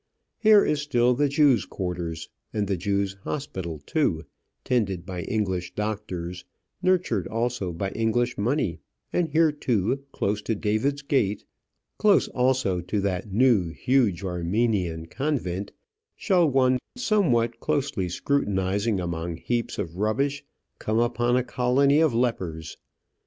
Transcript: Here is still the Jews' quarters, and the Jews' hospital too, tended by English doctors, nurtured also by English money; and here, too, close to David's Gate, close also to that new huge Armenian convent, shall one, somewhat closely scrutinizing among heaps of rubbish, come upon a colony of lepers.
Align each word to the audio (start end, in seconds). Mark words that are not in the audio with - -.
Here 0.39 0.65
is 0.65 0.81
still 0.81 1.13
the 1.13 1.29
Jews' 1.29 1.63
quarters, 1.67 2.27
and 2.51 2.65
the 2.67 2.75
Jews' 2.75 3.17
hospital 3.23 3.77
too, 3.85 4.23
tended 4.63 5.05
by 5.05 5.21
English 5.21 5.75
doctors, 5.75 6.43
nurtured 6.81 7.27
also 7.27 7.71
by 7.71 7.91
English 7.91 8.35
money; 8.35 8.79
and 9.13 9.29
here, 9.29 9.51
too, 9.51 10.03
close 10.11 10.41
to 10.41 10.55
David's 10.55 11.03
Gate, 11.03 11.45
close 11.99 12.27
also 12.29 12.81
to 12.81 12.99
that 13.01 13.31
new 13.31 13.69
huge 13.69 14.23
Armenian 14.23 15.05
convent, 15.05 15.71
shall 16.15 16.49
one, 16.49 16.79
somewhat 16.97 17.59
closely 17.59 18.09
scrutinizing 18.09 18.99
among 18.99 19.37
heaps 19.37 19.77
of 19.77 19.97
rubbish, 19.97 20.43
come 20.79 20.97
upon 20.97 21.37
a 21.37 21.43
colony 21.43 21.99
of 21.99 22.11
lepers. 22.11 22.75